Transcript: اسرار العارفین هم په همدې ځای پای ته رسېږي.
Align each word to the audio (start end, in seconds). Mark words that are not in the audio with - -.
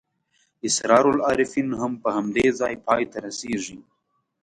اسرار 0.67 1.05
العارفین 1.15 1.67
هم 1.81 1.91
په 2.03 2.09
همدې 2.17 2.45
ځای 2.59 2.75
پای 2.85 3.03
ته 3.11 3.17
رسېږي. 3.25 3.79